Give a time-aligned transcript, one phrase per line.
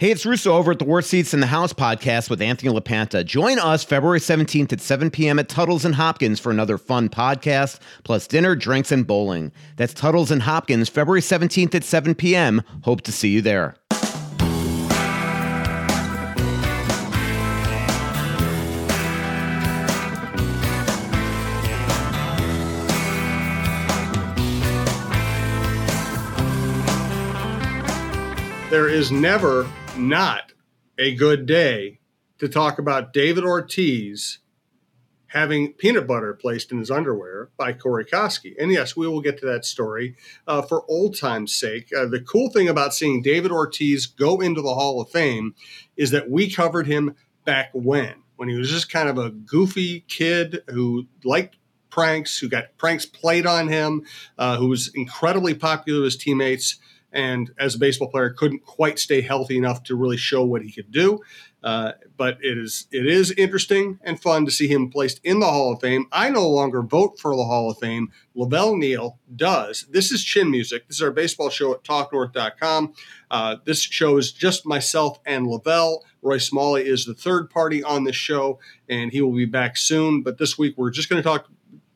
[0.00, 3.26] Hey, it's Russo over at the Worst Seats in the House podcast with Anthony LaPanta.
[3.26, 5.40] Join us February 17th at 7 p.m.
[5.40, 9.50] at Tuttles and Hopkins for another fun podcast, plus dinner, drinks, and bowling.
[9.74, 12.62] That's Tuttles and Hopkins, February 17th at 7 p.m.
[12.84, 13.74] Hope to see you there.
[28.70, 29.68] There is never
[29.98, 30.52] not
[30.96, 31.98] a good day
[32.38, 34.38] to talk about David Ortiz
[35.26, 38.54] having peanut butter placed in his underwear by Corey Koskie.
[38.58, 41.90] And yes, we will get to that story uh, for old time's sake.
[41.94, 45.54] Uh, the cool thing about seeing David Ortiz go into the Hall of Fame
[45.96, 50.04] is that we covered him back when, when he was just kind of a goofy
[50.08, 51.56] kid who liked
[51.90, 54.04] pranks, who got pranks played on him,
[54.38, 56.78] uh, who was incredibly popular with his teammates
[57.12, 60.70] and as a baseball player couldn't quite stay healthy enough to really show what he
[60.70, 61.20] could do.
[61.62, 65.46] Uh, but it is it is interesting and fun to see him placed in the
[65.46, 66.06] Hall of Fame.
[66.12, 68.12] I no longer vote for the Hall of Fame.
[68.36, 69.86] Lavelle Neal does.
[69.90, 70.86] This is Chin Music.
[70.86, 72.94] This is our baseball show at TalkNorth.com.
[73.30, 76.04] Uh, this show is just myself and Lavelle.
[76.22, 80.22] Roy Smalley is the third party on this show, and he will be back soon.
[80.22, 81.48] But this week we're just going to talk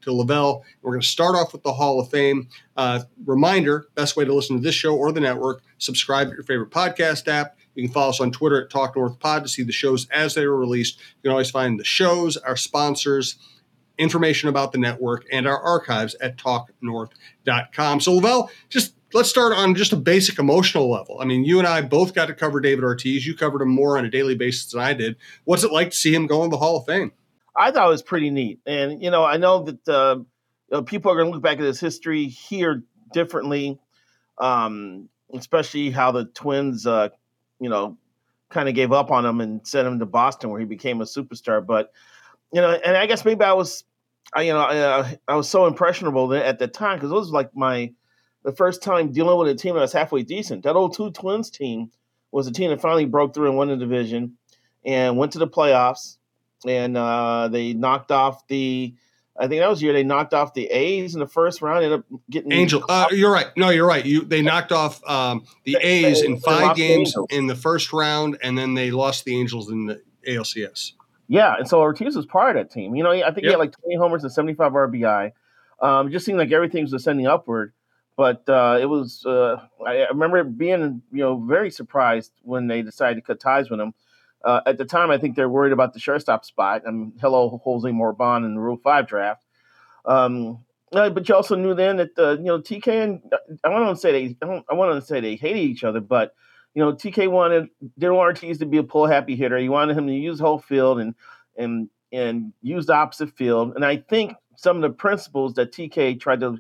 [0.03, 0.65] to Lavelle.
[0.83, 2.49] We're going to start off with the Hall of Fame.
[2.77, 6.45] Uh, reminder best way to listen to this show or the network, subscribe to your
[6.45, 7.57] favorite podcast app.
[7.75, 10.35] You can follow us on Twitter at Talk North Pod to see the shows as
[10.35, 10.99] they are released.
[10.99, 13.37] You can always find the shows, our sponsors,
[13.99, 18.01] information about the network, and our archives at talknorth.com.
[18.01, 21.19] So, Lavelle, just let's start on just a basic emotional level.
[21.21, 23.27] I mean, you and I both got to cover David Ortiz.
[23.27, 25.17] You covered him more on a daily basis than I did.
[25.45, 27.13] What's it like to see him go in the Hall of Fame?
[27.57, 28.61] I thought it was pretty neat.
[28.67, 30.25] And, you know, I know that uh, you
[30.71, 33.79] know, people are going to look back at this history here differently,
[34.39, 37.11] um, especially how the Twins, uh,
[37.61, 37.99] you know,
[38.49, 41.05] kind of gave up on him and sent him to Boston where he became a
[41.05, 41.65] superstar.
[41.65, 41.93] But,
[42.53, 43.85] you know, and I guess maybe I was,
[44.35, 47.31] I, you know, I, uh, I was so impressionable at the time because it was
[47.31, 47.93] like my,
[48.45, 50.65] the first time dealing with a team that was halfway decent.
[50.65, 51.91] That old two Twins team
[52.31, 54.37] was a team that finally broke through and won the division
[54.85, 56.17] and went to the playoffs
[56.67, 58.95] and uh, they knocked off the.
[59.35, 61.85] I think that was the year they knocked off the A's in the first round.
[61.85, 62.85] Ended up getting Angel.
[62.87, 63.47] Uh, you're right.
[63.57, 64.05] No, you're right.
[64.05, 68.57] You they knocked off um, the A's in five games in the first round, and
[68.59, 70.93] then they lost the Angels in the ALCS.
[71.29, 72.95] Yeah, and so Ortiz was part of that team.
[72.95, 73.45] You know, I think yep.
[73.45, 75.33] he had like 20 homers and 75 RBI.
[75.81, 77.73] Um, it just seemed like everything was ascending upward.
[78.17, 79.25] But uh, it was.
[79.25, 79.57] Uh,
[79.87, 83.95] I remember being, you know, very surprised when they decided to cut ties with him.
[84.45, 86.83] Uh, at the time, I think they're worried about the shortstop spot.
[86.87, 89.45] I mean, hello, Jose Morban in the Rule Five draft.
[90.05, 93.23] Um, uh, but you also knew then that uh, you know TK and
[93.65, 96.01] I want to say they I, don't, I want to say they hated each other,
[96.01, 96.35] but
[96.75, 99.57] you know TK wanted didn't want Ortiz to be a pull happy hitter.
[99.59, 101.15] He wanted him to use whole field and
[101.57, 103.75] and and use the opposite field.
[103.75, 106.59] And I think some of the principles that TK tried to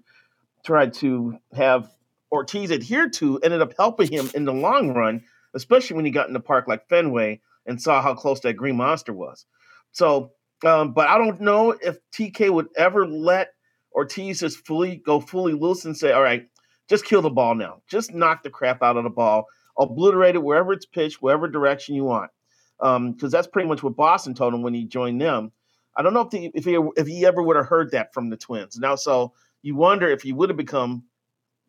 [0.64, 1.90] tried to have
[2.30, 6.28] Ortiz adhere to ended up helping him in the long run, especially when he got
[6.28, 9.46] in the park like Fenway and saw how close that green monster was.
[9.92, 10.32] So,
[10.64, 13.48] um, but I don't know if TK would ever let
[13.94, 16.48] Ortiz just fully go fully loose and say, "All right,
[16.88, 17.82] just kill the ball now.
[17.88, 19.46] Just knock the crap out of the ball,
[19.78, 22.30] obliterate it wherever it's pitched, wherever direction you want."
[22.78, 25.52] Because um, that's pretty much what Boston told him when he joined them.
[25.96, 28.30] I don't know if he, if he if he ever would have heard that from
[28.30, 28.78] the Twins.
[28.78, 31.04] Now, so you wonder if he would have become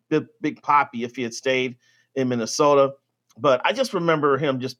[0.08, 1.76] Big, Big Papi if he had stayed
[2.14, 2.92] in Minnesota.
[3.36, 4.78] But I just remember him just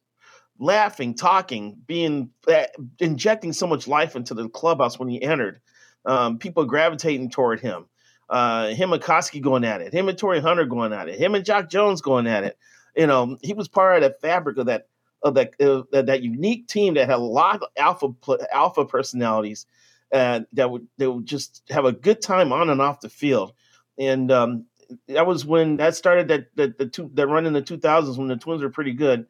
[0.59, 2.65] laughing, talking, being uh,
[2.99, 5.61] injecting so much life into the clubhouse when he entered.
[6.07, 7.87] Um, people gravitating toward him.
[8.29, 9.93] Uh, him and Koskie going at it.
[9.93, 11.19] Him and Torii Hunter going at it.
[11.19, 12.59] Him and Jacque Jones going at it.
[12.97, 14.89] You know, he was part of that fabric of that
[15.23, 18.09] of that uh, that unique team that had a lot of alpha
[18.53, 19.67] alpha personalities
[20.13, 23.53] uh, that would they would just have a good time on and off the field.
[23.99, 24.67] And um,
[25.09, 28.29] that was when that started that that the two that run in the 2000s when
[28.29, 29.27] the Twins were pretty good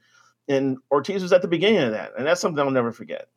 [0.49, 3.29] and Ortiz was at the beginning of that, and that's something I'll never forget.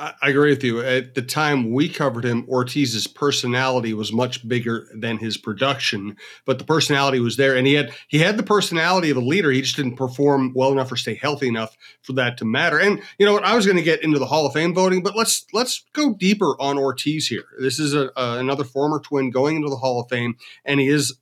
[0.00, 0.80] I, agree with you.
[0.80, 6.16] At the time we covered him, Ortiz's personality was much bigger than his production,
[6.46, 9.50] but the personality was there, and he had he had the personality of a leader.
[9.50, 12.78] He just didn't perform well enough or stay healthy enough for that to matter.
[12.78, 13.44] And you know what?
[13.44, 16.14] I was going to get into the Hall of Fame voting, but let's let's go
[16.14, 17.44] deeper on Ortiz here.
[17.60, 21.18] This is a, another former Twin going into the Hall of Fame, and he is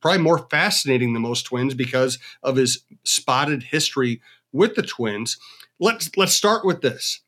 [0.00, 4.22] probably more fascinating than most Twins because of his spotted history
[4.52, 5.38] with the Twins.
[5.80, 7.20] Let's let's start with this.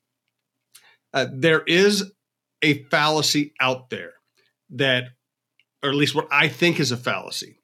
[1.13, 2.13] Uh, there is
[2.63, 4.15] a fallacy out there
[4.71, 5.11] that,
[5.83, 7.59] or at least what I think is a fallacy,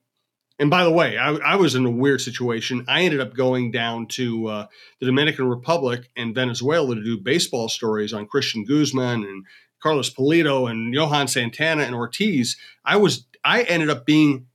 [0.58, 2.84] And by the way, I, I, was in a weird situation.
[2.86, 4.66] I ended up going down to uh,
[5.00, 9.46] the Dominican Republic and Venezuela to do baseball stories on Cristian Guzman and
[9.82, 12.56] Carlos Pulido and Johan Santana and Ortiz.
[12.84, 14.46] I was I ended up being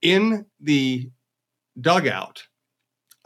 [0.00, 1.10] in the
[1.78, 2.44] dugout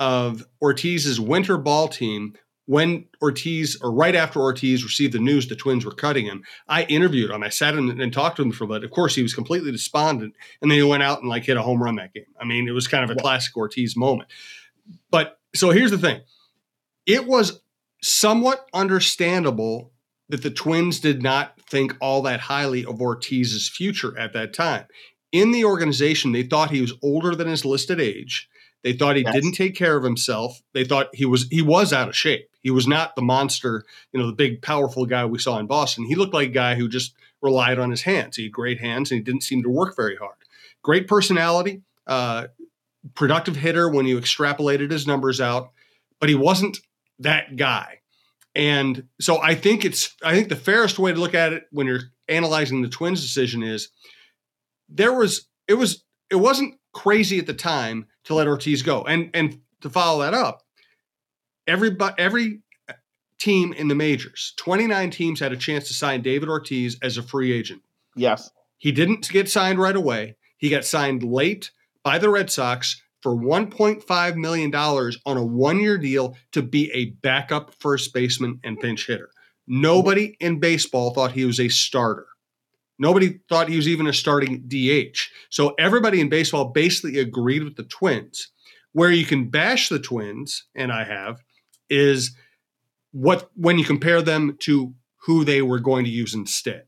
[0.00, 2.35] of Ortiz's winter ball team
[2.67, 6.85] when Ortiz, or right after Ortiz received the news the Twins were cutting him, I
[6.85, 7.43] interviewed him.
[7.43, 8.85] I sat him and talked to him for a bit.
[8.85, 11.62] Of course, he was completely despondent, and then he went out and like hit a
[11.62, 12.26] home run that game.
[12.41, 14.31] I mean, it was kind of a classic Ortiz moment.
[15.11, 16.20] But so here's the thing:
[17.06, 17.61] it was
[18.03, 19.93] somewhat understandable
[20.29, 24.87] that the Twins did not think all that highly of Ortiz's future at that time.
[25.32, 28.49] In the organization, they thought he was older than his listed age.
[28.82, 29.35] They thought he yes.
[29.35, 30.62] didn't take care of himself.
[30.73, 32.49] They thought he was he was out of shape.
[32.62, 36.05] He was not the monster, you know, the big powerful guy we saw in Boston.
[36.05, 38.37] He looked like a guy who just relied on his hands.
[38.37, 40.37] He had great hands and he didn't seem to work very hard.
[40.82, 42.49] Great personality, uh,
[43.15, 45.73] productive hitter when you extrapolated his numbers out,
[46.19, 46.79] but he wasn't
[47.19, 48.00] that guy.
[48.55, 51.87] And so I think it's I think the fairest way to look at it when
[51.87, 53.88] you're analyzing the Twins decision is
[54.88, 59.02] there was it was it wasn't crazy at the time to let Ortiz go.
[59.02, 60.62] And and to follow that up,
[61.67, 62.61] every every
[63.38, 67.22] team in the majors, 29 teams had a chance to sign David Ortiz as a
[67.22, 67.82] free agent.
[68.14, 68.50] Yes.
[68.76, 70.37] He didn't get signed right away.
[70.58, 71.70] He got signed late
[72.02, 77.06] by the Red Sox for $1.5 million on a one year deal to be a
[77.22, 79.31] backup first baseman and pinch hitter.
[79.67, 82.26] Nobody in baseball thought he was a starter.
[83.00, 85.19] Nobody thought he was even a starting DH.
[85.49, 88.52] So everybody in baseball basically agreed with the Twins.
[88.93, 91.41] Where you can bash the Twins, and I have,
[91.88, 92.37] is
[93.12, 96.85] what when you compare them to who they were going to use instead.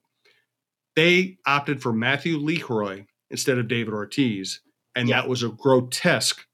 [0.96, 4.60] They opted for Matthew LeCroy instead of David Ortiz,
[4.94, 5.22] and yeah.
[5.22, 6.44] that was a grotesque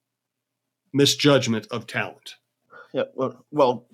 [0.93, 2.37] misjudgment of talent.
[2.93, 3.87] Yeah, well, well,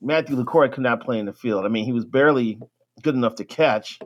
[0.00, 1.66] Matthew LeCroy could not play in the field.
[1.66, 2.58] I mean, he was barely
[3.02, 3.98] good enough to catch.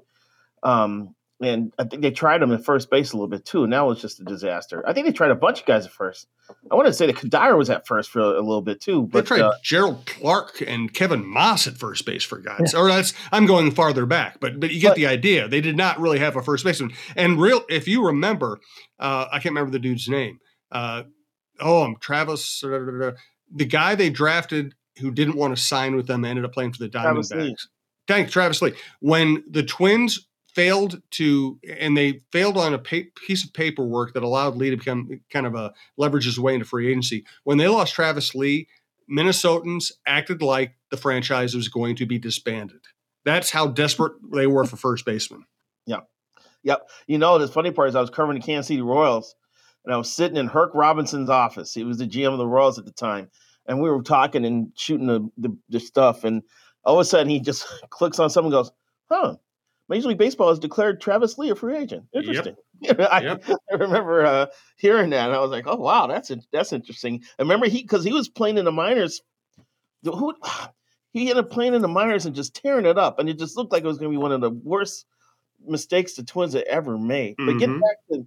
[0.65, 3.73] Um, and I think they tried him at first base a little bit too, and
[3.73, 4.83] that was just a disaster.
[4.87, 6.29] I think they tried a bunch of guys at first.
[6.71, 9.03] I want to say that Cuddyer was at first for a, a little bit too.
[9.03, 12.73] But, they tried uh, Jerald Clark and Kevin Maas at first base for guys.
[12.73, 12.81] Yeah.
[12.81, 15.49] Or that's I'm going farther back, but but you get but, the idea.
[15.49, 16.93] They did not really have a first baseman.
[17.17, 18.61] And real, if you remember,
[18.99, 20.39] uh, I can't remember the dude's name.
[20.71, 21.03] Uh,
[21.61, 22.61] oh, I'm Travis.
[22.61, 26.79] the guy they drafted who didn't want to sign with them ended up playing for
[26.79, 27.67] the Diamondbacks.
[28.07, 28.75] Thank Travis Lee.
[29.01, 34.23] When the Twins failed to, and they failed on a pa- piece of paperwork that
[34.23, 37.25] allowed Lee to become kind of a leverage his way into free agency.
[37.43, 38.69] When they lost Travis Lee,
[39.11, 42.81] Minnesotans acted like the franchise was going to be disbanded.
[43.25, 45.45] That's how desperate they were for first baseman.
[45.87, 46.01] Yeah.
[46.63, 46.89] Yep.
[47.07, 49.35] You know, the funny part is I was covering the Kansas City Royals
[49.85, 51.75] and I was sitting in Herk Robinson's office.
[51.75, 53.31] He was the GM of the Royals at the time.
[53.67, 56.25] And we were talking and shooting the, the, the stuff.
[56.25, 56.43] And
[56.85, 58.73] all of a sudden he just clicks on something and goes,
[59.11, 59.37] huh,
[59.89, 62.05] Major League Baseball has declared Travis Lee a free agent.
[62.15, 62.57] Interesting.
[62.81, 63.01] Yep.
[63.01, 63.45] I, yep.
[63.73, 64.47] I, remember uh,
[64.77, 68.05] hearing that, and I was like, "Oh wow, that's that's interesting." I remember he because
[68.05, 69.23] he was playing in the minors.
[70.03, 70.35] Who
[71.13, 73.57] he ended up playing in the minors and just tearing it up, and it just
[73.57, 75.07] looked like it was going to be one of the worst
[75.67, 77.37] mistakes the Twins had ever made.
[77.39, 77.47] Mm-hmm.
[77.47, 78.27] But getting back to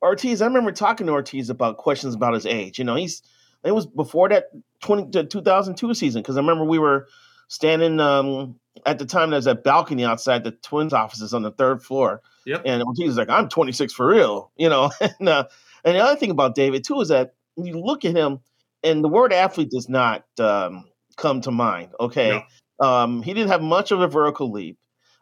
[0.00, 2.78] Ortiz, I remember talking to Ortiz about questions about his age.
[2.78, 3.22] You know, he's
[3.64, 4.50] it was before that
[4.80, 7.08] 20 2002 season because I remember we were
[7.52, 11.82] standing um, at the time there's that balcony outside the twins offices on the third
[11.82, 12.22] floor.
[12.46, 12.62] Yep.
[12.64, 14.90] And he's like, I'm 26 for real, you know.
[15.00, 15.44] and uh,
[15.84, 18.40] and the other thing about David too is that you look at him,
[18.82, 20.86] and the word athlete does not um,
[21.18, 21.90] come to mind.
[22.00, 22.42] Okay.
[22.80, 22.88] No.
[22.88, 24.78] Um, he didn't have much of a vertical leap.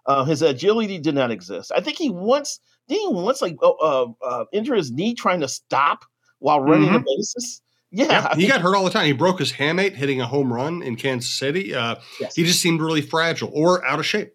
[0.06, 1.72] Uh, his agility did not exist.
[1.74, 5.48] I think he once did he once like uh, uh, injure his knee trying to
[5.48, 6.04] stop
[6.38, 7.02] while running mm-hmm.
[7.04, 7.60] the bases.
[7.92, 9.06] Yeah, he got hurt all the time.
[9.06, 11.74] He broke his hamate hitting a home run in Kansas City.
[11.74, 12.36] Uh, yes.
[12.36, 14.32] He just seemed really fragile or out of shape.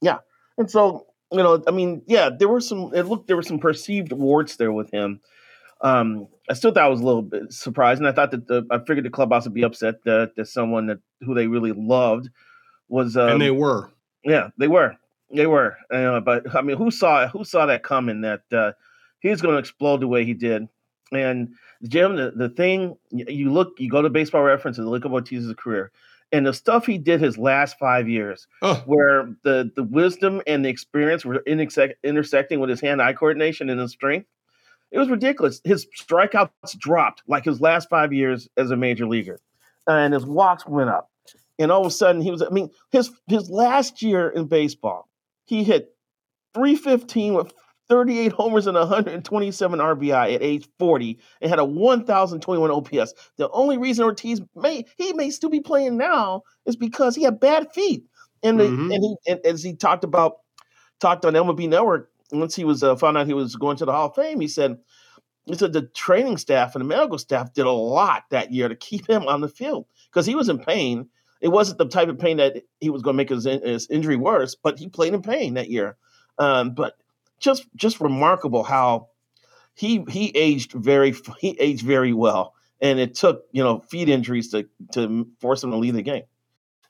[0.00, 0.18] Yeah,
[0.56, 2.92] and so you know, I mean, yeah, there were some.
[2.94, 5.20] It looked there were some perceived warts there with him.
[5.80, 8.64] Um, I still thought I was a little bit surprised, and I thought that the
[8.70, 12.30] I figured the clubhouse would be upset that, that someone that who they really loved
[12.88, 13.16] was.
[13.16, 13.90] Um, and they were.
[14.24, 14.96] Yeah, they were.
[15.32, 15.76] They were.
[15.92, 18.20] Uh, but I mean, who saw who saw that coming?
[18.20, 18.72] That uh,
[19.20, 20.68] he was going to explode the way he did,
[21.16, 21.54] and
[21.88, 25.54] Jim, the, the thing you look, you go to Baseball Reference and look at Ortiz's
[25.56, 25.90] career,
[26.32, 28.82] and the stuff he did his last five years, oh.
[28.86, 33.92] where the the wisdom and the experience were intersecting with his hand-eye coordination and his
[33.92, 34.26] strength,
[34.90, 35.60] it was ridiculous.
[35.64, 39.38] His strikeouts dropped like his last five years as a major leaguer,
[39.86, 41.10] and his walks went up.
[41.58, 42.42] And all of a sudden, he was.
[42.42, 45.08] I mean, his his last year in baseball,
[45.44, 45.94] he hit
[46.54, 47.52] 315 with
[47.88, 53.14] 38 homers and 127 RBI at age 40 and had a 1,021 OPS.
[53.36, 57.40] The only reason Ortiz may he may still be playing now is because he had
[57.40, 58.04] bad feet.
[58.42, 58.92] And, the, mm-hmm.
[58.92, 60.38] and he and as he talked about
[61.00, 63.92] talked on MLB Network once he was uh, found out he was going to the
[63.92, 64.78] Hall of Fame, he said
[65.46, 68.74] he said the training staff and the medical staff did a lot that year to
[68.74, 71.08] keep him on the field because he was in pain.
[71.40, 74.16] It wasn't the type of pain that he was going to make his, his injury
[74.16, 75.98] worse, but he played in pain that year.
[76.38, 76.94] Um, but
[77.40, 79.08] just just remarkable how
[79.74, 84.50] he he aged very he aged very well, and it took you know feet injuries
[84.50, 86.24] to to force him to leave the game.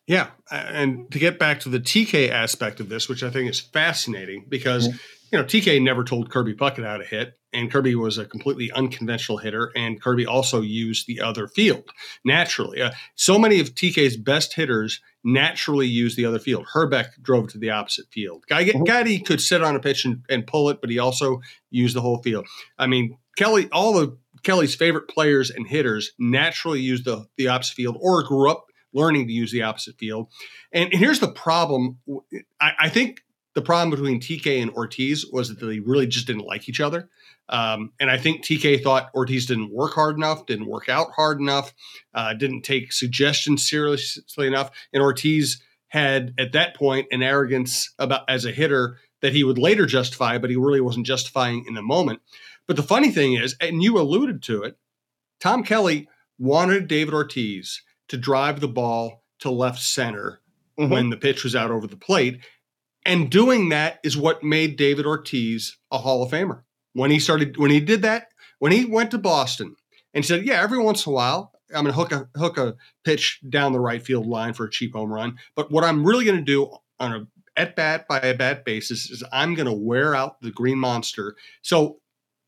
[0.07, 3.59] Yeah, and to get back to the TK aspect of this, which I think is
[3.59, 4.97] fascinating because mm-hmm.
[5.35, 8.71] You know TK never told Kirby Puckett how to hit, and Kirby was a completely
[8.71, 11.91] unconventional hitter, and Kirby also used the other field
[12.25, 12.81] naturally.
[12.81, 16.67] Uh, so many of TK's best hitters naturally use the other field.
[16.73, 18.45] Hrbek drove to the opposite field.
[18.49, 19.25] Guy, mm-hmm.
[19.25, 22.23] Could sit on a pitch and, and pull it, but he also used the whole
[22.23, 22.47] field.
[22.79, 27.75] I mean, Kelly, all of Kelly's favorite players and hitters naturally use the, the opposite
[27.75, 30.29] field or grew up learning to use the opposite field.
[30.73, 31.99] And, and here's the problem.
[32.61, 33.25] I, I, think
[33.55, 37.09] the problem between TK and Ortiz was that they really just didn't like each other.
[37.49, 41.41] Um, and I think TK thought Ortiz didn't work hard enough, didn't work out hard
[41.41, 41.73] enough,
[42.15, 44.71] uh, didn't take suggestions seriously enough.
[44.93, 49.59] And Ortiz had at that point an arrogance about as a hitter that he would
[49.59, 52.21] later justify, but he really wasn't justifying in the moment.
[52.67, 54.77] But the funny thing is, and you alluded to it,
[55.39, 56.09] Tom Kelly
[56.39, 60.41] wanted David Ortiz to drive the ball to left center
[60.79, 60.93] mm-hmm.
[60.93, 62.41] when the pitch was out over the plate.
[63.05, 66.63] And doing that is what made David Ortiz a Hall of Famer
[66.95, 69.77] when he started when he did that when he went to Boston
[70.15, 72.77] and said, "Yeah, every once in a while I'm going to hook a hook a
[73.05, 76.25] pitch down the right field line for a cheap home run, but what I'm really
[76.25, 79.73] going to do on a at bat by a bat basis is I'm going to
[79.73, 82.01] wear out the green monster." So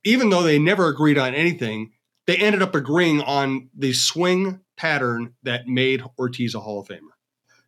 [0.04, 1.92] even though they never agreed on anything,
[2.26, 7.15] they ended up agreeing on the swing pattern that made Ortiz a Hall of Famer.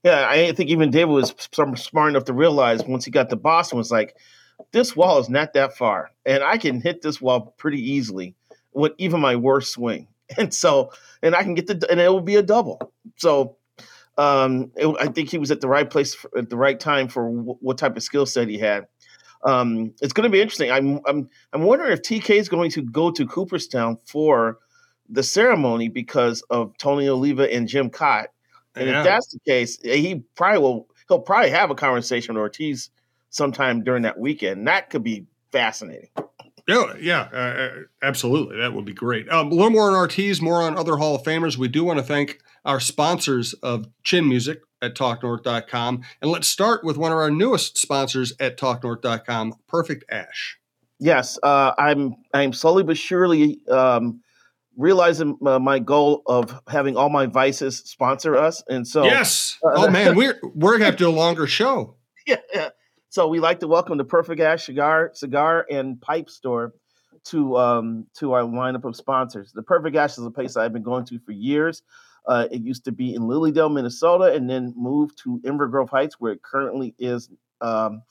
[0.08, 3.76] Yeah, I think even David was smart enough to realize once he got to Boston
[3.76, 4.16] was like,
[4.72, 8.34] this wall is not that far, and I can hit this wall pretty easily
[8.72, 10.08] with even my worst swing.
[10.36, 12.92] And so, and I can get the, and it will be a double.
[13.16, 13.56] So,
[14.18, 17.08] um, it, I think he was at the right place for, at the right time
[17.08, 18.86] for w- what type of skill set he had.
[19.42, 20.70] Um, it's going to be interesting.
[20.70, 24.58] I'm, I'm, I'm wondering if TK is going to go to Cooperstown for
[25.08, 28.26] the ceremony because of Tony Oliva and Jim Kaat.
[28.78, 29.00] And yeah.
[29.00, 30.88] if that's the case, he probably will.
[31.08, 32.90] He'll probably have a conversation with Ortiz
[33.30, 34.66] sometime during that weekend.
[34.66, 36.10] That could be fascinating.
[36.68, 37.70] Yeah, yeah, uh, uh,
[38.02, 38.58] absolutely.
[38.58, 39.26] That would be great.
[39.30, 41.56] Um, a little more on Ortiz, more on other Hall of Famers.
[41.56, 46.02] We do want to thank our sponsors of Chin Music at TalkNorth.com.
[46.20, 50.58] And let's start with one of our newest sponsors at TalkNorth.com, Perfect Ash.
[51.00, 54.20] Yes, uh, I'm I'm slowly but surely um,
[54.78, 59.58] realizing uh, my goal of having all my vices sponsor us, and so yes.
[59.62, 61.96] Uh, oh man, we're we're gonna have to do a longer show.
[62.26, 62.70] Yeah, yeah.
[63.10, 66.72] So we like to welcome the Perfect Ash cigar, cigar and pipe store
[67.24, 69.52] to um, to our lineup of sponsors.
[69.52, 71.82] The Perfect Ash is a place I've been going to for years.
[72.26, 76.16] Uh, it used to be in Lilydale, Minnesota, and then moved to Inver Grove Heights,
[76.18, 77.28] where it currently is
[77.60, 78.02] um,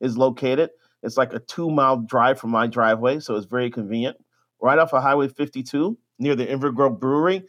[0.00, 0.70] is located.
[1.02, 4.16] It's like a two mile drive from my driveway, so it's very convenient.
[4.60, 7.44] Right off of Highway 52 near the Inver Grove Brewery.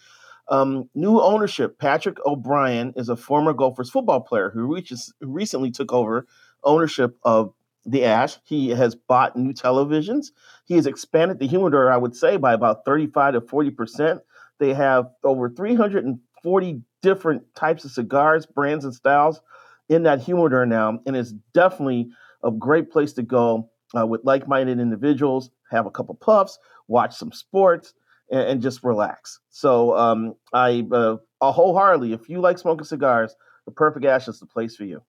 [0.50, 1.80] Um, new ownership.
[1.80, 6.28] Patrick O'Brien is a former Gophers football player who, reaches, recently took over
[6.64, 7.54] ownership of
[7.86, 8.38] the Ash.
[8.44, 10.28] He has bought new televisions.
[10.66, 14.22] He has expanded the humidor, I would say, by about 35 to 40 percent.
[14.60, 19.42] They have over 340 different types of cigars, brands, and styles
[19.90, 22.10] in that humidor now, and it's definitely
[22.44, 25.50] a great place to go uh, with like-minded individuals.
[25.72, 27.94] Have a couple puffs, watch some sports,
[28.34, 29.40] and, and just relax.
[29.50, 33.36] So um, I uh, wholeheartedly, if you like smoking cigars,
[33.66, 35.02] the Perfect Ash is the place for you.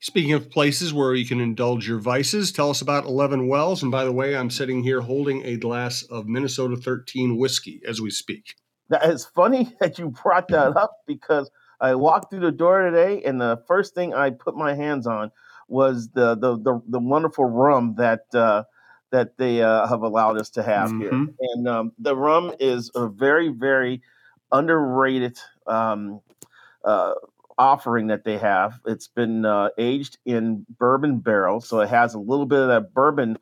[0.00, 3.82] Speaking of places where you can indulge your vices, tell us about 11 Wells.
[3.82, 8.00] And by the way, I'm sitting here holding a glass of Minnesota 13 whiskey as
[8.00, 8.56] we speak.
[8.90, 13.22] That is funny that you brought that up because I walked through the door today,
[13.22, 15.30] and the first thing I put my hands on
[15.68, 18.64] was the the the, the wonderful rum that uh,
[19.16, 21.00] that they uh, have allowed us to have mm-hmm.
[21.00, 21.34] here.
[21.54, 24.02] And um, the rum is a very very
[24.52, 26.20] underrated um,
[26.84, 27.14] uh,
[27.56, 28.78] offering that they have.
[28.86, 32.92] It's been uh, aged in bourbon barrels, so it has a little bit of that
[32.92, 33.38] bourbon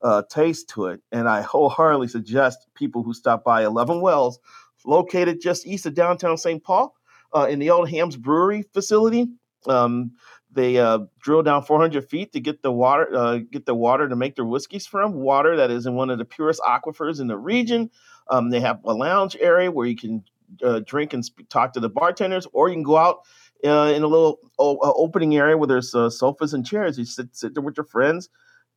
[0.00, 1.02] uh, taste to it.
[1.10, 4.38] And I wholeheartedly suggest people who stop by 11 Wells,
[4.84, 6.62] located just east of downtown St.
[6.62, 6.94] Paul,
[7.34, 9.26] uh, in the old Hamm's Brewery facility.
[9.66, 10.12] Um,
[10.56, 14.16] They uh, drill down 400 feet to get the water, uh, get the water to
[14.16, 15.12] make their whiskeys from.
[15.12, 17.90] Water that is in one of the purest aquifers in the region.
[18.30, 20.24] Um, they have a lounge area where you can
[20.64, 23.18] uh, drink and speak, talk to the bartenders, or you can go out
[23.66, 26.98] uh, in a little o- opening area where there's uh, sofas and chairs.
[26.98, 28.30] You sit sit there with your friends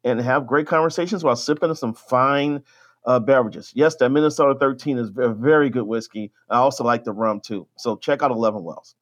[0.04, 2.62] and have great conversations while sipping some fine
[3.06, 3.72] uh, beverages.
[3.74, 6.32] Yes, that Minnesota 13 is a very good whiskey.
[6.50, 7.68] I also like the rum too.
[7.78, 8.96] So check out 11 Wells.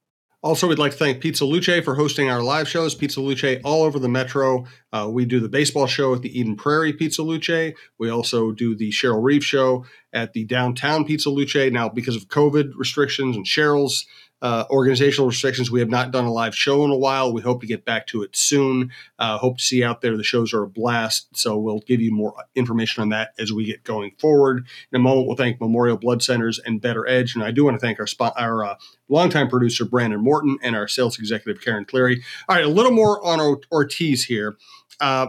[0.44, 2.94] Also, we'd like to thank Pizza Luce for hosting our live shows.
[2.94, 4.66] Pizza Luce all over the metro.
[4.94, 7.74] Uh, we do the baseball show at the Eden Prairie Pizza Luce.
[7.98, 11.72] We also do the Cheryl Reeve show at the downtown Pizza Luce.
[11.72, 14.06] Now, because of COVID restrictions and Cheryl's
[14.42, 15.72] uh, organizational restrictions.
[15.72, 17.34] We have not done a live show in a while.
[17.34, 18.92] We hope to get back to it soon.
[19.18, 20.16] Uh, hope to see out there.
[20.16, 21.36] The shows are a blast.
[21.36, 24.68] So we'll give you more information on that as we get going forward.
[24.92, 27.36] In a moment, we'll thank Memorial Blood Centers and Bettor Edge.
[27.36, 28.76] And I do want to thank our spot, our uh,
[29.10, 32.24] longtime producer, Brandon Morton, and our sales executive, Karen Cleary.
[32.48, 33.40] All right, a little more on
[33.72, 34.58] Ortiz here.
[35.00, 35.28] Uh,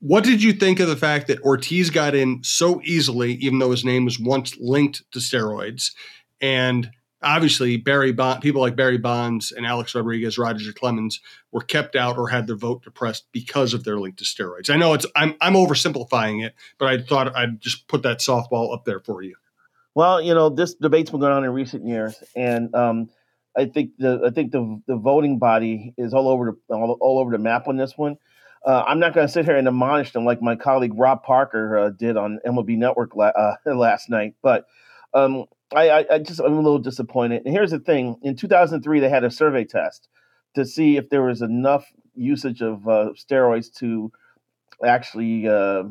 [0.00, 3.72] what did you think of the fact that Ortiz got in so easily, even though
[3.72, 5.92] his name was once linked to steroids?
[6.40, 6.90] And
[7.22, 11.20] obviously Barry Bond, people like Barry Bonds and Alex Rodriguez, Roger Clemens
[11.52, 14.70] were kept out or had their vote depressed because of their link to steroids.
[14.70, 18.74] I know it's I'm I'm oversimplifying it, but I thought I'd just put that softball
[18.74, 19.36] up there for you.
[19.94, 23.10] Well, you know, this debate's been going on in recent years, and um,
[23.56, 27.18] I think the I think the the voting body is all over the all, all
[27.18, 28.16] over the map on this one.
[28.64, 31.78] Uh, I'm not going to sit here and admonish them like my colleague Rob Parker
[31.78, 34.66] uh, did on MLB Network la- uh, last night, but
[35.14, 37.42] um, I, I, I just I'm a little disappointed.
[37.44, 40.08] And here's the thing: in 2003, they had a survey test
[40.54, 44.10] to see if there was enough usage of uh, steroids to
[44.84, 45.84] actually uh,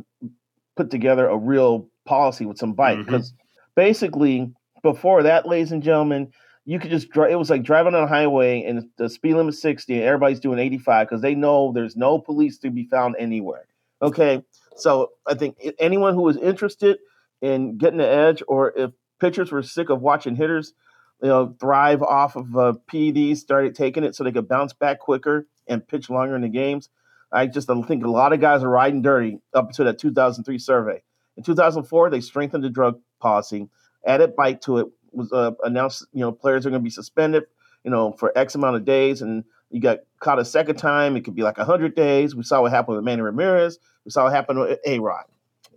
[0.76, 2.98] put together a real policy with some bite.
[2.98, 3.42] Because mm-hmm.
[3.76, 6.32] basically, before that, ladies and gentlemen,
[6.66, 7.32] you could just drive.
[7.32, 10.60] It was like driving on a highway and the speed limit 60, and everybody's doing
[10.60, 13.68] 85 because they know there's no police to be found anywhere.
[14.02, 14.44] Okay,
[14.76, 16.98] so I think anyone who is interested
[17.42, 20.74] in getting the edge, or if pitchers were sick of watching hitters,
[21.22, 25.00] you know, thrive off of uh, PEDs, started taking it so they could bounce back
[25.00, 26.90] quicker and pitch longer in the games.
[27.32, 31.02] I just think a lot of guys are riding dirty up to that 2003 survey.
[31.36, 33.68] In 2004, they strengthened the drug policy,
[34.06, 37.44] added bite to it, was uh, announced, you know, players are going to be suspended,
[37.84, 39.22] you know, for X amount of days.
[39.22, 42.36] And you got caught a second time, it could be like 100 days.
[42.36, 43.80] We saw what happened with Manny Ramirez.
[44.06, 45.26] We saw what happened with A-Rod.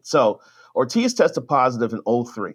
[0.03, 0.41] So
[0.75, 2.53] Ortiz tested positive in 03.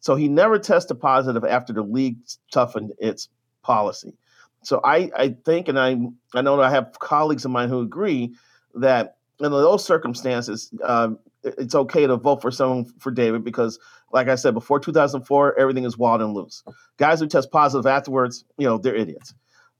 [0.00, 2.16] So he never tested positive after the league
[2.50, 3.28] toughened its
[3.62, 4.14] policy.
[4.62, 5.96] So I, I think, and I,
[6.34, 8.34] I know I have colleagues of mine who agree
[8.74, 13.78] that in those circumstances, um, it's okay to vote for someone for David because,
[14.12, 16.62] like I said, before 2004, everything is wild and loose.
[16.98, 19.34] Guys who test positive afterwards, you know, they're idiots.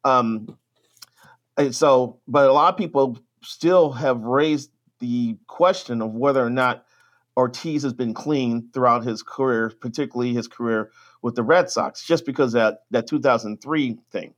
[0.04, 0.56] Um,
[1.58, 6.50] and so, but a lot of people still have raised the question of whether or
[6.50, 6.86] not
[7.40, 10.90] Ortiz has been clean throughout his career, particularly his career
[11.22, 14.34] with the Red Sox, just because that that 2003 thing.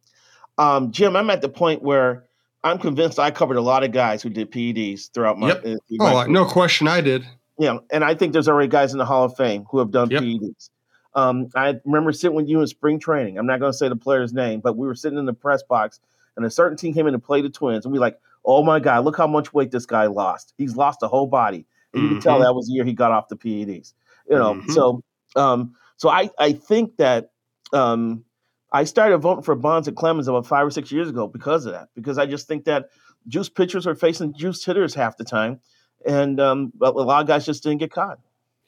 [0.57, 2.25] Um, Jim, I'm at the point where
[2.63, 5.49] I'm convinced I covered a lot of guys who did PEDs throughout my.
[5.49, 5.67] Yep.
[5.67, 7.27] Uh, my oh, no question, I did.
[7.59, 10.11] Yeah, and I think there's already guys in the Hall of Fame who have done
[10.11, 10.23] yep.
[10.23, 10.71] PEDs.
[11.15, 13.37] Um, I remember sitting with you in spring training.
[13.37, 15.63] I'm not going to say the player's name, but we were sitting in the press
[15.63, 16.01] box,
[16.37, 18.79] and a certain team came in to play the Twins, and we like, oh my
[18.79, 20.55] god, look how much weight this guy lost.
[20.57, 21.67] He's lost a whole body.
[21.95, 22.45] And you can tell mm-hmm.
[22.45, 23.95] that was the year he got off the PEDs.
[24.29, 24.71] You know, mm-hmm.
[24.73, 25.03] so
[25.37, 27.31] um, so I I think that
[27.73, 28.25] um,
[28.73, 31.73] I started voting for Bonds and Clemens about five or six years ago because of
[31.73, 31.89] that.
[31.95, 32.89] Because I just think that
[33.29, 35.61] juice pitchers are facing juice hitters half the time,
[36.07, 38.19] and um, a lot of guys just didn't get caught.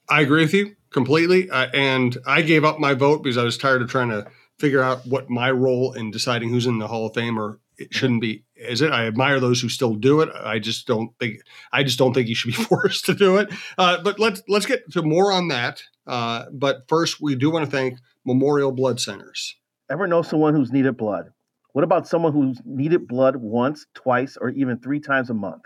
[0.08, 3.56] I agree with you completely, uh, and I gave up my vote because I was
[3.56, 4.26] tired of trying to
[4.58, 7.92] figure out what my role in deciding who's in the Hall of Fame or it
[7.92, 8.92] shouldn't be is it?
[8.92, 10.28] I admire those who still do it.
[10.34, 11.40] I just don't think
[11.72, 13.52] i just don't think you should be forced to do it.
[13.78, 15.82] Uh, but let's let's get to more on that.
[16.06, 19.56] Uh, but first we do want to thank memorial blood centers.
[19.90, 21.30] Ever know someone who's needed blood?
[21.72, 25.62] What about someone who's needed blood once twice or even three times a month?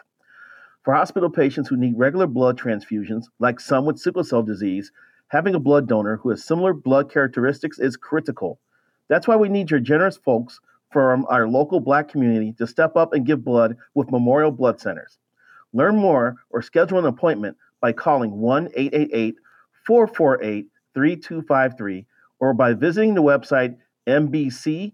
[0.84, 4.90] For hospital patients who need regular blood transfusions like some with sickle cell disease
[5.28, 8.58] having a blood donor who has similar blood characteristics is critical.
[9.08, 13.12] That's why we need your generous folks from our local black community to step up
[13.12, 15.18] and give blood with Memorial Blood Centers.
[15.72, 19.36] Learn more or schedule an appointment by calling 1 888
[19.86, 22.06] 448 3253
[22.40, 24.92] or by visiting the website mbc.org.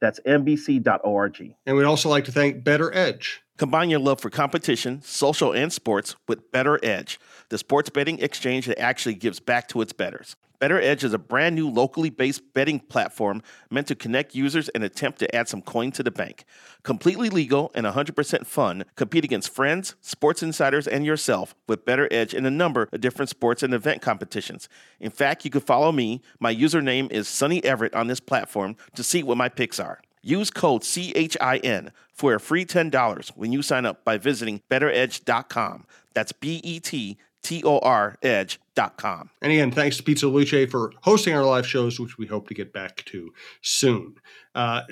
[0.00, 1.54] That's mbc.org.
[1.66, 3.42] And we'd also like to thank Bettor Edge.
[3.60, 7.20] Combine your love for competition, social, and sports with Bettor Edge,
[7.50, 10.34] the sports betting exchange that actually gives back to its betters.
[10.60, 14.82] Bettor Edge is a brand new locally based betting platform meant to connect users and
[14.82, 16.44] attempt to add some coin to the bank.
[16.84, 22.32] Completely legal and 100% fun, compete against friends, sports insiders, and yourself with Bettor Edge
[22.32, 24.70] in a number of different sports and event competitions.
[25.00, 26.22] In fact, you can follow me.
[26.38, 30.00] My username is Sunny Everett on this platform to see what my picks are.
[30.22, 35.86] Use code CHIN for a free $10 when you sign up by visiting bettoredge.com.
[36.14, 39.30] That's B E T T O R edge.com.
[39.40, 42.54] And again, thanks to Pizza Luce for hosting our live shows, which we hope to
[42.54, 44.16] get back to soon.
[44.54, 44.82] Uh,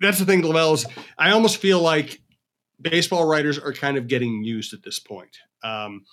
[0.00, 2.20] that's the thing, Lavelle, is I almost feel like
[2.80, 6.04] baseball writers are kind of getting used at this point um,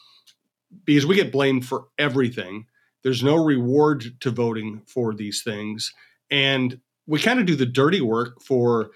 [0.83, 2.65] because we get blamed for everything.
[3.03, 5.93] There's no reward to voting for these things.
[6.31, 8.91] And we kind of do the dirty work for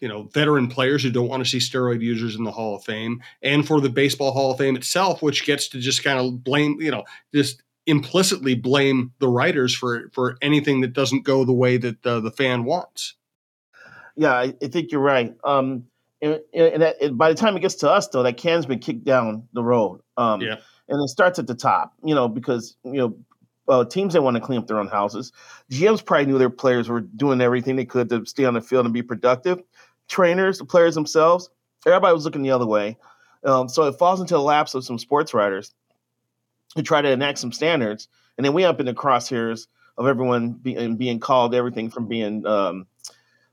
[0.00, 2.84] you know veteran players who don't want to see steroid users in the Hall of
[2.84, 6.42] Fame, and for the Baseball Hall of Fame itself, which gets to just kind of
[6.42, 11.52] blame you know just implicitly blame the writers for for anything that doesn't go the
[11.52, 13.14] way that uh, the fan wants.
[14.16, 15.34] Yeah, I, I think you're right.
[15.44, 15.86] Um,
[16.22, 18.78] and, and, that, and, by the time it gets to us, though, that can's been
[18.78, 20.02] kicked down the road.
[20.18, 20.56] Um, yeah.
[20.88, 23.16] And it starts at the top, you know, because you know
[23.70, 25.32] uh, teams that want to clean up their own houses.
[25.70, 28.84] GMs probably knew their players were doing everything they could to stay on the field
[28.84, 29.62] and be productive.
[30.08, 31.48] Trainers, the players themselves,
[31.86, 32.98] everybody was looking the other way.
[33.44, 35.72] Um, so it falls into the laps of some sports writers
[36.74, 40.06] who try to enact some standards, and then we end up in the crosshairs of
[40.06, 42.86] everyone being, being called everything from being um,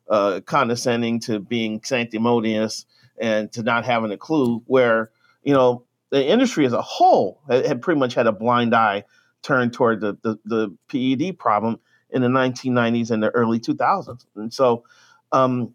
[0.09, 2.85] uh, condescending to being sanctimonious
[3.19, 4.61] and to not having a clue.
[4.65, 5.11] Where
[5.43, 9.03] you know the industry as a whole had pretty much had a blind eye
[9.47, 11.79] turned toward the, the, the PED problem
[12.09, 14.25] in the 1990s and the early 2000s.
[14.35, 14.83] And so,
[15.31, 15.73] um,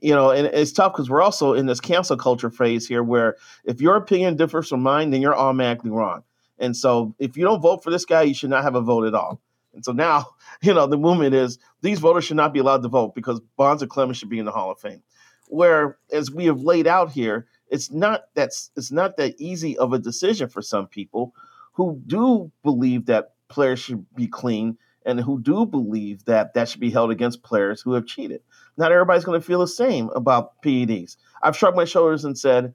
[0.00, 3.36] you know, and it's tough because we're also in this cancel culture phase here where
[3.64, 6.24] if your opinion differs from mine, then you're automatically wrong.
[6.58, 9.06] And so if you don't vote for this guy, you should not have a vote
[9.06, 9.40] at all.
[9.74, 10.26] And so now,
[10.62, 13.82] you know, the movement is these voters should not be allowed to vote because Bonds
[13.82, 15.02] and Clemens should be in the Hall of Fame.
[15.48, 19.92] Where, as we have laid out here, it's not that's it's not that easy of
[19.92, 21.34] a decision for some people
[21.74, 26.80] who do believe that players should be clean and who do believe that that should
[26.80, 28.40] be held against players who have cheated.
[28.76, 31.16] Not everybody's going to feel the same about PEDs.
[31.42, 32.74] I've shrugged my shoulders and said,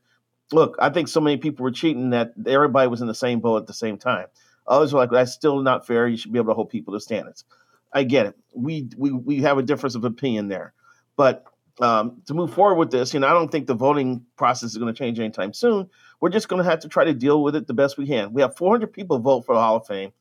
[0.52, 3.62] look, I think so many people were cheating that everybody was in the same boat
[3.62, 4.28] at the same time.
[4.68, 6.08] Others were like, that's still not fair.
[6.08, 7.44] You should be able to hold people to standards.
[7.92, 8.36] I get it.
[8.54, 10.74] We we we have a difference of opinion there.
[11.16, 11.44] But
[11.82, 14.78] um, to move forward with this, you know, I don't think the voting process is
[14.78, 15.90] going to change anytime soon.
[16.20, 18.34] We're just going to have to try to deal with it the best we can.
[18.34, 20.12] We have 400 people vote for the Hall of Fame,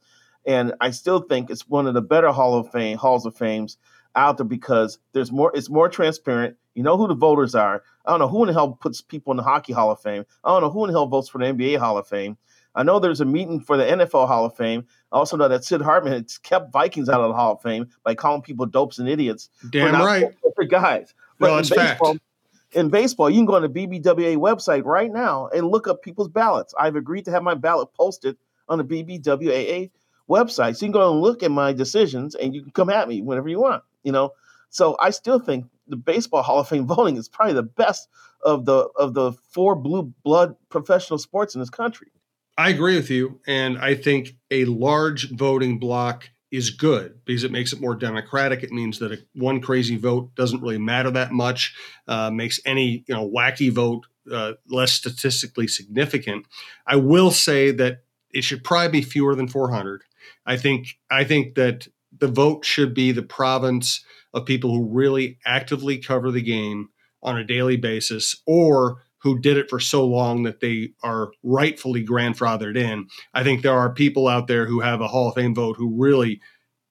[0.47, 3.77] and I still think it's one of the better Hall of Fame halls of fames
[4.15, 5.53] out there because there's more.
[5.55, 6.57] It's more transparent.
[6.75, 7.83] You know who the voters are.
[8.07, 10.25] I don't know who in the hell puts people in the Hockey Hall of Fame.
[10.45, 12.39] I don't know who in the hell votes for the NBA Hall of Fame.
[12.75, 14.87] I know there's a meeting for the NFL Hall of Fame.
[15.11, 17.89] I also know that Sid Hartman has kept Vikings out of the Hall of Fame
[18.05, 19.51] by calling people dopes and idiots.
[19.71, 20.33] Damn right.
[20.55, 21.13] For guys.
[21.39, 22.25] But no, it's baseball, fact.
[22.73, 26.29] In baseball, you can go on the BBWA website right now and look up people's
[26.29, 26.75] ballots.
[26.79, 28.37] I've agreed to have my ballot posted
[28.69, 29.91] on the BBWAA
[30.29, 30.77] website.
[30.77, 33.23] So you can go and look at my decisions and you can come at me
[33.23, 34.33] whenever you want, you know.
[34.71, 38.09] So I still think the baseball Hall of Fame voting is probably the best
[38.43, 42.09] of the of the four blue blood professional sports in this country.
[42.57, 43.41] I agree with you.
[43.47, 48.63] And I think a large voting block is good because it makes it more democratic.
[48.63, 51.75] It means that a, one crazy vote doesn't really matter that much,
[52.07, 56.47] uh, makes any you know wacky vote uh, less statistically significant.
[56.87, 60.03] I will say that it should probably be fewer than 400.
[60.47, 65.39] I think I think that the vote should be the province of people who really
[65.45, 66.89] actively cover the game
[67.23, 72.05] on a daily basis or who did it for so long that they are rightfully
[72.05, 73.07] grandfathered in.
[73.35, 75.91] I think there are people out there who have a Hall of Fame vote who
[75.97, 76.41] really,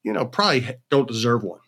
[0.03, 1.61] you know, probably don't deserve one.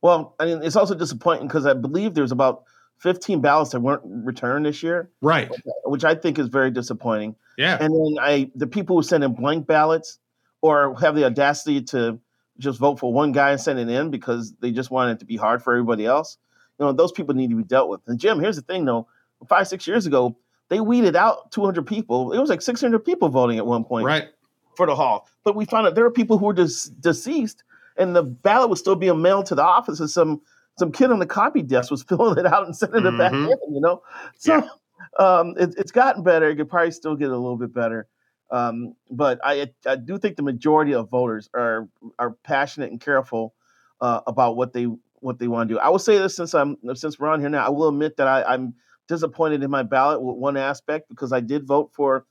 [0.00, 2.64] Well, I mean, it's also disappointing because I believe there's about
[2.98, 5.10] 15 ballots that weren't returned this year.
[5.20, 5.50] Right.
[5.84, 7.36] Which I think is very disappointing.
[7.58, 7.78] Yeah.
[7.80, 10.18] And then I, the people who send in blank ballots
[10.60, 12.20] or have the audacity to
[12.58, 15.24] just vote for one guy and send it in because they just want it to
[15.24, 16.38] be hard for everybody else,
[16.78, 18.00] you know, those people need to be dealt with.
[18.06, 19.08] And Jim, here's the thing though
[19.48, 20.36] five, six years ago,
[20.68, 22.32] they weeded out 200 people.
[22.32, 24.28] It was like 600 people voting at one point right.
[24.76, 25.28] for the hall.
[25.44, 27.62] But we found out there are people who were just deceased,
[27.96, 30.40] and the ballot was still being mailed to the office, and some
[30.76, 33.14] some kid on the copy desk was filling it out and sending mm-hmm.
[33.14, 33.52] it back mm-hmm.
[33.52, 33.74] in.
[33.74, 34.02] You know,
[34.36, 35.24] so yeah.
[35.24, 36.48] um, it, it's gotten better.
[36.48, 38.08] It could probably still get a little bit better.
[38.50, 43.54] Um, but I I do think the majority of voters are are passionate and careful
[44.00, 44.86] uh, about what they
[45.20, 45.78] what they want to do.
[45.78, 47.66] I will say this since I'm since we're on here now.
[47.66, 48.74] I will admit that I, I'm
[49.08, 52.26] disappointed in my ballot with one aspect because I did vote for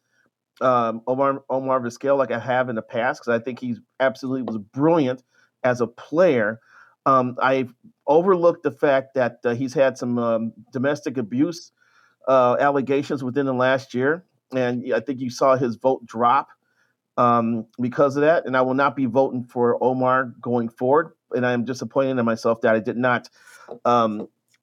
[0.62, 4.44] um, Omar Omar Vizquel like I have in the past because I think he absolutely
[4.44, 5.24] was brilliant
[5.64, 6.60] as a player.
[7.06, 7.68] Um, I
[8.08, 11.72] overlooked the fact that uh, he's had some um, domestic abuse
[12.28, 16.50] uh, allegations within the last year, and I think you saw his vote drop
[17.18, 18.46] um, because of that.
[18.46, 21.14] And I will not be voting for Omar going forward.
[21.32, 23.30] And I am disappointed in myself that I did not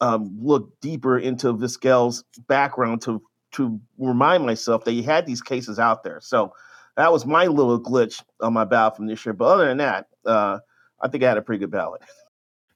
[0.01, 5.79] um, look deeper into Vizquel's background to to remind myself that he had these cases
[5.79, 6.21] out there.
[6.21, 6.53] So
[6.97, 9.33] that was my little glitch on my ballot from this year.
[9.33, 10.61] But other than that, uh,
[11.01, 12.03] I think I had a pretty good ballot.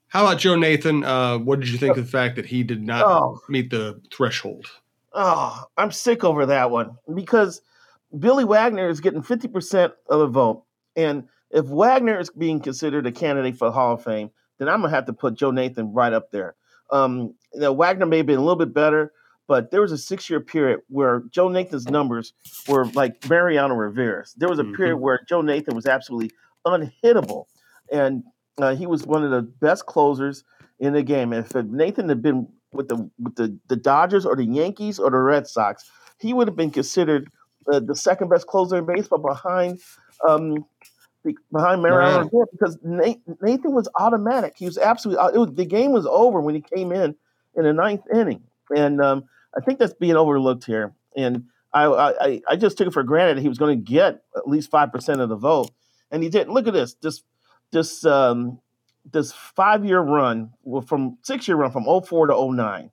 [0.08, 1.04] How about Joe Nathan?
[1.04, 3.40] Uh, what did you think of the fact that he did not oh.
[3.48, 4.66] meet the threshold?
[5.12, 7.62] Oh, I'm sick over that one because
[8.18, 10.64] Billy Wagner is getting 50% of the vote.
[10.96, 14.90] And if Wagner is being considered a candidate for Hall of Fame, then I'm going
[14.90, 16.54] to have to put Joe Nathan right up there.
[16.90, 19.12] Um, you know, Wagner may have been a little bit better,
[19.46, 22.32] but there was a six year period where Joe Nathan's numbers
[22.68, 24.34] were like Mariano Rivera's.
[24.36, 24.74] There was a mm-hmm.
[24.74, 26.30] period where Joe Nathan was absolutely
[26.66, 27.46] unhittable.
[27.92, 28.24] And
[28.58, 30.44] uh, he was one of the best closers
[30.78, 31.32] in the game.
[31.32, 35.18] If Nathan had been with the with the, the Dodgers or the Yankees or the
[35.18, 37.30] Red Sox, he would have been considered
[37.72, 39.80] uh, the second best closer in baseball behind
[40.26, 40.64] um,
[41.52, 42.46] behind Mariano wow.
[42.52, 44.54] because Nathan was automatic.
[44.56, 47.14] He was absolutely uh, was, the game was over when he came in
[47.56, 48.42] in the ninth inning,
[48.74, 49.24] and um,
[49.56, 50.92] I think that's being overlooked here.
[51.16, 54.48] And I, I I just took it for granted he was going to get at
[54.48, 55.70] least five percent of the vote,
[56.10, 56.52] and he didn't.
[56.52, 57.22] Look at this this
[57.70, 58.60] this um,
[59.10, 60.50] this five year run
[60.86, 62.90] from six year run from 04 to 09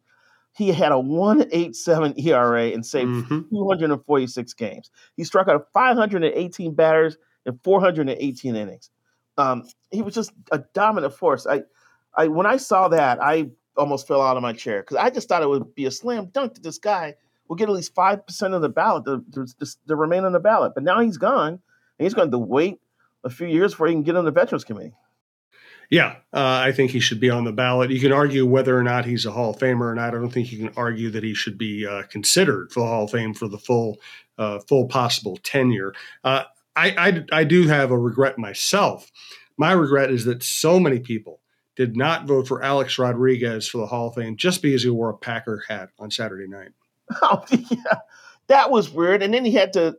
[0.53, 3.55] he had a 187 ERA and saved mm-hmm.
[3.55, 4.91] 246 games.
[5.15, 8.89] He struck out 518 batters in 418 innings.
[9.37, 11.47] Um, he was just a dominant force.
[11.47, 11.63] I,
[12.15, 15.29] I when I saw that, I almost fell out of my chair because I just
[15.29, 17.15] thought it would be a slam dunk that this guy
[17.47, 20.39] will get at least five percent of the ballot to, to, to, remain on the
[20.39, 20.73] ballot.
[20.75, 21.59] But now he's gone, and
[21.99, 22.79] he's going to wait
[23.23, 24.93] a few years before he can get on the Veterans Committee.
[25.89, 27.91] Yeah, uh, I think he should be on the ballot.
[27.91, 30.49] You can argue whether or not he's a Hall of Famer, and I don't think
[30.49, 33.49] you can argue that he should be uh, considered for the Hall of Fame for
[33.49, 33.99] the full,
[34.37, 35.93] uh, full possible tenure.
[36.75, 36.89] I,
[37.31, 39.11] I, I do have a regret myself.
[39.57, 41.41] My regret is that so many people
[41.75, 45.09] did not vote for Alex Rodriguez for the Hall of Fame just because he wore
[45.09, 46.71] a Packer hat on Saturday night.
[47.21, 47.99] Oh yeah,
[48.47, 49.21] that was weird.
[49.21, 49.97] And then he had to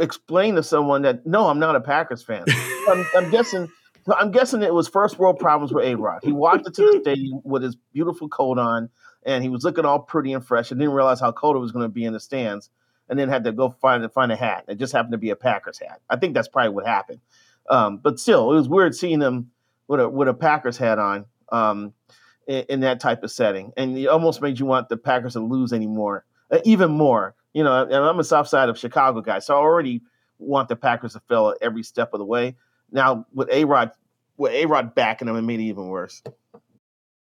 [0.00, 2.44] explain to someone that no, I'm not a Packers fan.
[2.88, 3.68] I'm, I'm guessing
[4.16, 6.20] I'm guessing it was first world problems with A Rod.
[6.22, 8.88] He walked into the stadium with his beautiful coat on,
[9.24, 11.72] and he was looking all pretty and fresh, and didn't realize how cold it was
[11.72, 12.70] going to be in the stands,
[13.08, 14.64] and then had to go find find a hat.
[14.68, 16.00] It just happened to be a Packers hat.
[16.10, 17.20] I think that's probably what happened.
[17.68, 19.50] Um, but still, it was weird seeing him
[19.86, 21.92] with a with a Packers hat on um,
[22.46, 25.40] in, in, that type of setting, and it almost made you want the Packers to
[25.40, 27.34] lose anymore, uh, even more.
[27.54, 30.02] You know, and I'm a South Side of Chicago guy, so I already
[30.38, 32.56] want the Packers to fail every step of the way.
[32.90, 33.92] Now with A Rod,
[34.36, 36.22] with A Rod backing them, it made it even worse.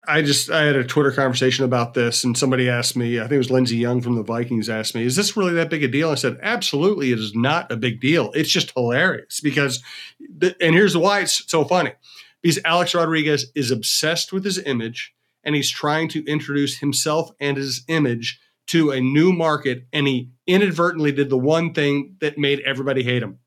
[0.08, 3.20] I just I had a Twitter conversation about this, and somebody asked me.
[3.20, 5.70] I think it was Lindsey Young from the Vikings asked me, "Is this really that
[5.70, 8.32] big a deal?" I said, "Absolutely, it is not a big deal.
[8.34, 9.84] It's just hilarious because,
[10.20, 11.94] the, and here's why it's so funny:
[12.42, 15.14] because Alex Rodriguez is obsessed with his image,
[15.44, 20.30] and he's trying to introduce himself and his image to a new market, and he
[20.48, 23.40] inadvertently did the one thing that made everybody hate him.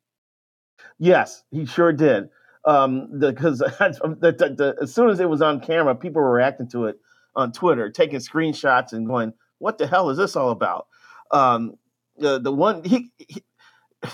[0.98, 2.28] Yes, he sure did.
[2.64, 6.96] Um, because as soon as it was on camera, people were reacting to it
[7.34, 10.86] on Twitter, taking screenshots and going, "What the hell is this all about?"
[11.30, 11.76] Um,
[12.16, 13.44] the the one he, he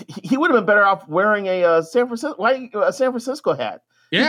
[0.07, 3.53] he would have been better off wearing a uh, San Francisco why, a San Francisco
[3.53, 3.81] hat.
[4.11, 4.27] Yeah,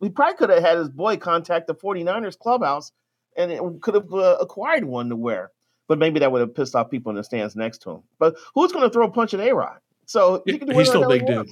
[0.00, 2.92] he probably, could have had his boy contact the 49ers clubhouse
[3.36, 5.50] and could have uh, acquired one to wear.
[5.88, 8.02] But maybe that would have pissed off people in the stands next to him.
[8.18, 9.78] But who's going to throw a punch at A Rod?
[10.06, 11.48] So he he's still big dude.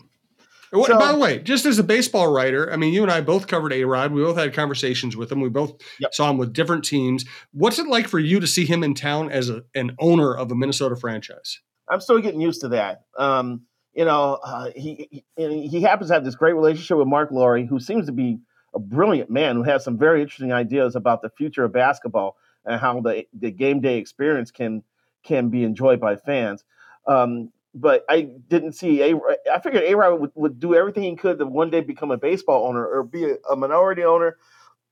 [0.72, 3.46] So, By the way, just as a baseball writer, I mean, you and I both
[3.46, 4.11] covered A Rod.
[4.11, 5.42] We both had conversations with him.
[5.42, 6.14] We both yep.
[6.14, 7.26] saw him with different teams.
[7.52, 10.50] What's it like for you to see him in town as a, an owner of
[10.50, 11.61] a Minnesota franchise?
[11.90, 13.02] I'm still getting used to that.
[13.18, 17.30] Um, you know, uh, he, he, he happens to have this great relationship with Mark
[17.30, 18.38] Lore, who seems to be
[18.74, 22.80] a brilliant man who has some very interesting ideas about the future of basketball and
[22.80, 24.82] how the the game day experience can
[25.22, 26.64] can be enjoyed by fans.
[27.06, 29.16] Um, but I didn't see a.
[29.52, 32.18] I figured A Rod would, would do everything he could to one day become a
[32.18, 34.37] baseball owner or be a, a minority owner,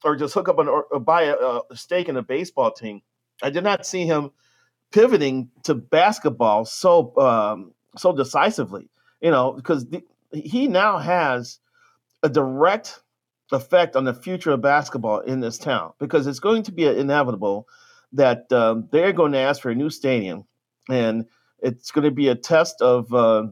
[0.04, 3.02] or just hook up an, or, or buy a, a, stake in a baseball team.
[3.42, 4.30] I did not see him
[4.92, 8.88] pivoting to basketball so um, so decisively.
[9.20, 11.58] You know, because the, he now has
[12.22, 13.00] a direct
[13.52, 17.68] effect on the future of basketball in this town because it's going to be inevitable
[18.12, 20.44] that um, they're going to ask for a new stadium,
[20.88, 21.26] and
[21.62, 23.46] it's going to be a test of uh,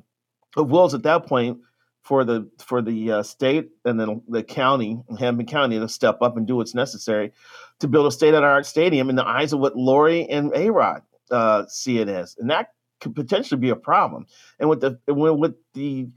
[0.56, 1.58] of wills at that point
[2.02, 6.36] for the for the uh, state and then the county, Hennepin County, to step up
[6.36, 7.32] and do what's necessary
[7.80, 10.52] to build a state of the art stadium in the eyes of what Lore and
[10.54, 14.26] A Rod uh, see it as, and that could potentially be a problem.
[14.58, 16.08] And with the with the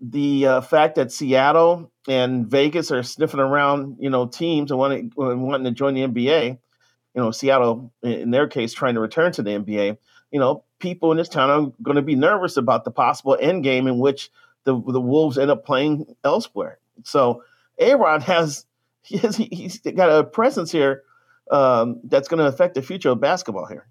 [0.00, 5.12] the uh, fact that Seattle and Vegas are sniffing around, you know, teams and wanting
[5.16, 6.58] wanting to join the NBA,
[7.14, 9.98] you know, Seattle in their case trying to return to the NBA,
[10.30, 13.64] you know, people in this town are going to be nervous about the possible end
[13.64, 14.30] game in which
[14.64, 16.78] the the Wolves end up playing elsewhere.
[17.04, 17.42] So,
[17.78, 18.66] Aaron has
[19.02, 21.02] he has he's got a presence here
[21.50, 23.86] um, that's going to affect the future of basketball here.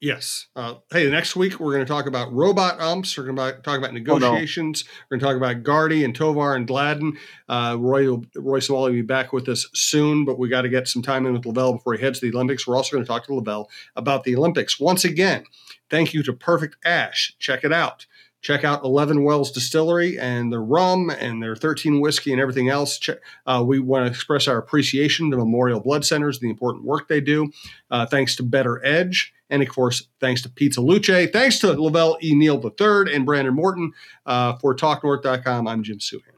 [0.00, 0.46] Yes.
[0.54, 3.18] Uh, hey, next week we're going to talk about robot umps.
[3.18, 4.84] We're going to talk about negotiations.
[4.86, 5.04] Oh, no.
[5.10, 7.18] We're going to talk about Gardy and Tovar and Gladden.
[7.48, 10.68] Uh, Roy will, Roy Smalley will be back with us soon, but we got to
[10.68, 12.66] get some time in with LaVelle before he heads to the Olympics.
[12.66, 14.78] We're also going to talk to LaVelle about the Olympics.
[14.78, 15.44] Once again,
[15.90, 17.34] thank you to Perfect Ash.
[17.40, 18.06] Check it out
[18.40, 23.00] check out 11 Wells Distillery and their rum and their 13 whiskey and everything else.
[23.46, 27.20] Uh, we want to express our appreciation to Memorial Blood Centers, the important work they
[27.20, 27.50] do.
[27.90, 29.34] Uh, thanks to Bettor Edge.
[29.50, 31.30] And of course, thanks to Pizza Luce.
[31.32, 32.34] Thanks to LaVelle E.
[32.34, 33.92] Neal III and Brandon Morton.
[34.26, 36.37] Uh, for TalkNorth.com, I'm Jim Souhan.